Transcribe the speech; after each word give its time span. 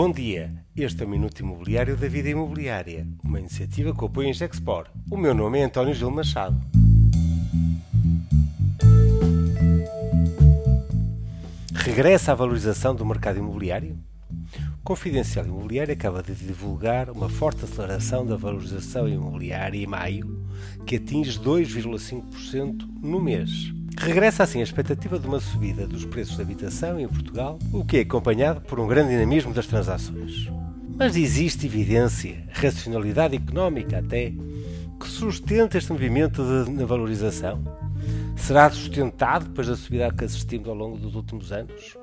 Bom 0.00 0.12
dia, 0.12 0.54
este 0.76 1.02
é 1.02 1.06
o 1.06 1.08
Minuto 1.08 1.40
Imobiliário 1.40 1.96
da 1.96 2.06
Vida 2.06 2.28
Imobiliária, 2.28 3.04
uma 3.24 3.40
iniciativa 3.40 3.92
que 3.92 4.04
apoia 4.04 4.28
em 4.28 4.32
Gexpor. 4.32 4.86
O 5.10 5.16
meu 5.16 5.34
nome 5.34 5.58
é 5.58 5.64
António 5.64 5.92
Gil 5.92 6.08
Machado. 6.08 6.56
Regressa 11.74 12.30
a 12.30 12.34
valorização 12.36 12.94
do 12.94 13.04
mercado 13.04 13.40
imobiliário? 13.40 13.98
Confidencial 14.84 15.44
Imobiliário 15.44 15.92
acaba 15.92 16.22
de 16.22 16.32
divulgar 16.32 17.10
uma 17.10 17.28
forte 17.28 17.64
aceleração 17.64 18.24
da 18.24 18.36
valorização 18.36 19.08
imobiliária 19.08 19.82
em 19.82 19.86
maio, 19.88 20.46
que 20.86 20.94
atinge 20.94 21.40
2,5% 21.40 22.88
no 23.02 23.20
mês. 23.20 23.72
Regressa 24.00 24.44
assim 24.44 24.60
a 24.60 24.62
expectativa 24.62 25.18
de 25.18 25.26
uma 25.26 25.40
subida 25.40 25.86
dos 25.86 26.04
preços 26.04 26.36
de 26.36 26.42
habitação 26.42 27.00
em 27.00 27.08
Portugal, 27.08 27.58
o 27.72 27.84
que 27.84 27.98
é 27.98 28.00
acompanhado 28.00 28.60
por 28.60 28.78
um 28.78 28.86
grande 28.86 29.10
dinamismo 29.10 29.52
das 29.52 29.66
transações. 29.66 30.48
Mas 30.96 31.16
existe 31.16 31.66
evidência, 31.66 32.44
racionalidade 32.52 33.34
económica 33.34 33.98
até, 33.98 34.32
que 35.00 35.08
sustenta 35.08 35.76
este 35.76 35.92
movimento 35.92 36.42
de, 36.64 36.84
valorização? 36.84 37.62
Será 38.36 38.70
sustentado 38.70 39.46
depois 39.46 39.66
da 39.66 39.76
subida 39.76 40.12
que 40.12 40.24
assistimos 40.24 40.68
ao 40.68 40.74
longo 40.76 40.96
dos 40.96 41.16
últimos 41.16 41.50
anos? 41.50 41.96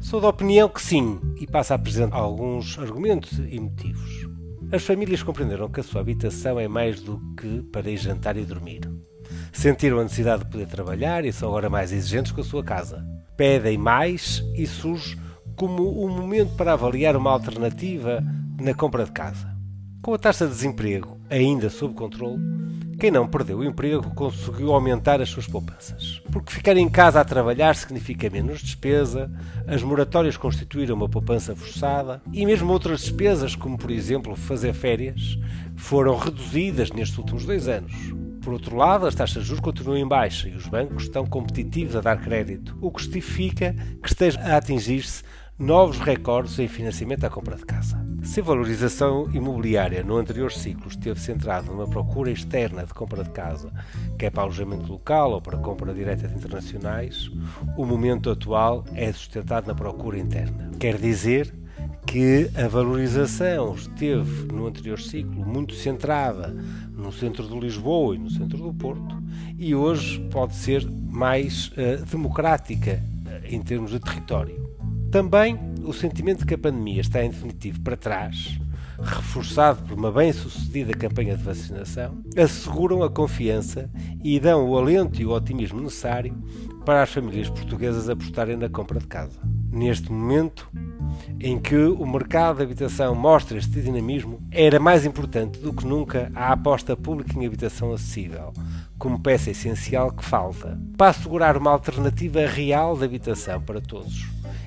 Sou 0.00 0.20
da 0.20 0.28
opinião 0.28 0.68
que 0.68 0.80
sim, 0.80 1.20
e 1.40 1.46
passo 1.46 1.72
a 1.72 1.76
apresentar 1.76 2.18
alguns 2.18 2.78
argumentos 2.78 3.38
e 3.38 3.58
motivos. 3.58 4.28
As 4.70 4.84
famílias 4.84 5.24
compreenderam 5.24 5.68
que 5.68 5.80
a 5.80 5.82
sua 5.82 6.00
habitação 6.00 6.58
é 6.58 6.68
mais 6.68 7.00
do 7.02 7.20
que 7.36 7.62
para 7.72 7.90
ir 7.90 7.96
jantar 7.96 8.36
e 8.36 8.44
dormir. 8.44 8.80
Sentiram 9.52 10.00
a 10.00 10.02
necessidade 10.02 10.44
de 10.44 10.50
poder 10.50 10.66
trabalhar 10.66 11.24
e 11.24 11.32
são 11.32 11.48
agora 11.50 11.68
mais 11.68 11.92
exigentes 11.92 12.32
com 12.32 12.40
a 12.40 12.44
sua 12.44 12.64
casa. 12.64 13.06
Pedem 13.36 13.76
mais 13.76 14.42
e 14.56 14.66
surge 14.66 15.18
como 15.54 16.04
um 16.04 16.08
momento 16.08 16.56
para 16.56 16.72
avaliar 16.72 17.14
uma 17.14 17.30
alternativa 17.30 18.24
na 18.58 18.74
compra 18.74 19.04
de 19.04 19.12
casa. 19.12 19.52
Com 20.00 20.14
a 20.14 20.18
taxa 20.18 20.46
de 20.46 20.52
desemprego 20.52 21.20
ainda 21.30 21.70
sob 21.70 21.94
controle, 21.94 22.40
quem 22.98 23.10
não 23.10 23.28
perdeu 23.28 23.58
o 23.58 23.64
emprego 23.64 24.14
conseguiu 24.14 24.72
aumentar 24.72 25.20
as 25.20 25.28
suas 25.28 25.46
poupanças. 25.46 26.22
Porque 26.30 26.52
ficar 26.52 26.76
em 26.76 26.88
casa 26.88 27.20
a 27.20 27.24
trabalhar 27.24 27.74
significa 27.74 28.30
menos 28.30 28.60
despesa, 28.60 29.30
as 29.66 29.82
moratórias 29.82 30.36
constituíram 30.36 30.94
uma 30.94 31.08
poupança 31.08 31.54
forçada 31.54 32.22
e 32.32 32.46
mesmo 32.46 32.72
outras 32.72 33.00
despesas, 33.00 33.54
como 33.54 33.76
por 33.76 33.90
exemplo 33.90 34.34
fazer 34.34 34.72
férias, 34.72 35.38
foram 35.76 36.16
reduzidas 36.16 36.90
nestes 36.90 37.18
últimos 37.18 37.44
dois 37.44 37.68
anos. 37.68 37.92
Por 38.42 38.52
outro 38.52 38.76
lado, 38.76 39.06
as 39.06 39.14
taxas 39.14 39.44
de 39.44 39.48
juros 39.48 39.60
continuam 39.60 39.96
em 39.96 40.06
baixa 40.06 40.48
e 40.48 40.56
os 40.56 40.66
bancos 40.66 41.04
estão 41.04 41.24
competitivos 41.24 41.94
a 41.94 42.00
dar 42.00 42.20
crédito, 42.20 42.76
o 42.80 42.90
que 42.90 43.00
justifica 43.00 43.72
que 44.02 44.08
esteja 44.08 44.40
a 44.40 44.56
atingir-se 44.56 45.22
novos 45.56 46.00
recordes 46.00 46.58
em 46.58 46.66
financiamento 46.66 47.24
à 47.24 47.30
compra 47.30 47.56
de 47.56 47.64
casa. 47.64 48.04
Se 48.24 48.40
a 48.40 48.42
valorização 48.42 49.30
imobiliária 49.32 50.02
no 50.02 50.16
anterior 50.16 50.50
ciclo 50.50 50.88
esteve 50.88 51.20
centrada 51.20 51.70
numa 51.70 51.86
procura 51.86 52.32
externa 52.32 52.84
de 52.84 52.92
compra 52.92 53.22
de 53.22 53.30
casa, 53.30 53.72
quer 54.18 54.30
para 54.30 54.42
alojamento 54.42 54.90
local 54.90 55.32
ou 55.32 55.40
para 55.40 55.58
compra 55.58 55.94
direta 55.94 56.26
de 56.26 56.34
internacionais, 56.34 57.30
o 57.76 57.86
momento 57.86 58.28
atual 58.28 58.84
é 58.92 59.12
sustentado 59.12 59.68
na 59.68 59.74
procura 59.74 60.18
interna. 60.18 60.72
Quer 60.80 60.98
dizer 60.98 61.54
que 62.06 62.50
a 62.54 62.68
valorização 62.68 63.74
esteve 63.74 64.52
no 64.52 64.66
anterior 64.66 65.00
ciclo 65.00 65.46
muito 65.46 65.74
centrada 65.74 66.54
no 66.96 67.12
centro 67.12 67.46
de 67.46 67.58
Lisboa 67.58 68.14
e 68.14 68.18
no 68.18 68.30
centro 68.30 68.58
do 68.58 68.72
Porto 68.74 69.22
e 69.58 69.74
hoje 69.74 70.20
pode 70.30 70.54
ser 70.54 70.86
mais 70.90 71.68
uh, 71.68 72.04
democrática 72.04 73.02
uh, 73.26 73.46
em 73.46 73.62
termos 73.62 73.90
de 73.90 74.00
território. 74.00 74.70
Também 75.10 75.58
o 75.84 75.92
sentimento 75.92 76.40
de 76.40 76.46
que 76.46 76.54
a 76.54 76.58
pandemia 76.58 77.00
está 77.00 77.24
em 77.24 77.30
definitivo 77.30 77.80
para 77.80 77.96
trás, 77.96 78.58
reforçado 79.00 79.82
por 79.82 79.98
uma 79.98 80.12
bem-sucedida 80.12 80.92
campanha 80.92 81.36
de 81.36 81.42
vacinação, 81.42 82.22
asseguram 82.36 83.02
a 83.02 83.10
confiança 83.10 83.90
e 84.22 84.38
dão 84.38 84.68
o 84.68 84.78
alento 84.78 85.20
e 85.20 85.26
o 85.26 85.32
otimismo 85.32 85.80
necessário 85.80 86.34
para 86.84 87.02
as 87.02 87.10
famílias 87.10 87.48
portuguesas 87.48 88.08
apostarem 88.08 88.56
na 88.56 88.68
compra 88.68 88.98
de 88.98 89.06
casa. 89.06 89.40
Neste 89.72 90.12
momento, 90.12 90.70
em 91.40 91.58
que 91.58 91.74
o 91.74 92.06
mercado 92.06 92.58
de 92.58 92.62
habitação 92.62 93.14
mostra 93.14 93.56
este 93.56 93.80
dinamismo, 93.80 94.38
era 94.50 94.78
mais 94.78 95.06
importante 95.06 95.58
do 95.58 95.72
que 95.72 95.86
nunca 95.86 96.30
a 96.34 96.52
aposta 96.52 96.94
pública 96.94 97.38
em 97.38 97.46
habitação 97.46 97.90
acessível, 97.90 98.52
como 98.98 99.18
peça 99.18 99.50
essencial 99.50 100.12
que 100.12 100.22
falta, 100.22 100.78
para 100.94 101.08
assegurar 101.08 101.56
uma 101.56 101.70
alternativa 101.70 102.46
real 102.46 102.98
de 102.98 103.04
habitação 103.06 103.62
para 103.62 103.80
todos 103.80 104.26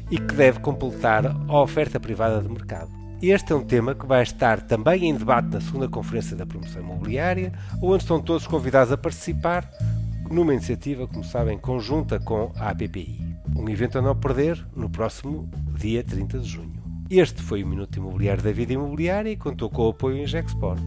e 0.10 0.18
que 0.18 0.34
deve 0.34 0.60
completar 0.60 1.26
a 1.26 1.62
oferta 1.62 2.00
privada 2.00 2.42
de 2.42 2.50
mercado. 2.50 2.90
Este 3.22 3.54
é 3.54 3.56
um 3.56 3.64
tema 3.64 3.94
que 3.94 4.08
vai 4.08 4.24
estar 4.24 4.62
também 4.62 5.06
em 5.06 5.16
debate 5.16 5.50
na 5.50 5.62
segunda 5.62 5.88
Conferência 5.88 6.36
da 6.36 6.48
Promoção 6.48 6.82
Imobiliária, 6.82 7.54
onde 7.82 8.04
estão 8.04 8.20
todos 8.20 8.48
convidados 8.48 8.92
a 8.92 8.98
participar 8.98 9.70
numa 10.32 10.54
iniciativa, 10.54 11.08
como 11.08 11.24
sabem, 11.24 11.58
conjunta 11.60 12.20
com 12.20 12.52
a 12.56 12.70
APPI. 12.70 13.34
Um 13.56 13.70
evento 13.70 13.98
a 13.98 14.02
não 14.02 14.16
perder 14.16 14.66
no 14.76 14.90
próximo 14.90 15.50
dia 15.78 16.04
30 16.04 16.40
de 16.40 16.48
junho. 16.48 16.84
Este 17.10 17.42
foi 17.42 17.64
o 17.64 17.68
Minuto 17.68 17.98
Imobiliário 17.98 18.44
da 18.44 18.52
Vida 18.52 18.74
Imobiliária 18.74 19.30
e 19.30 19.38
contou 19.38 19.70
com 19.70 19.84
o 19.84 19.90
apoio 19.90 20.18
em 20.18 20.28
Gexport. 20.28 20.82